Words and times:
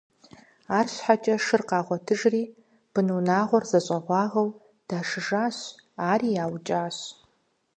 Арщхьэкӏэ 0.77 1.35
шыр 1.45 1.61
къагъуэтыжри, 1.69 2.43
бынунагъуэр 2.93 3.63
зэщӏэгъуагэу 3.69 4.49
дашыжащ, 4.87 5.57
ари 6.11 6.29
яукӏащ. 6.43 6.97